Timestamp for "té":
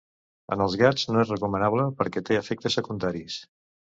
2.29-2.39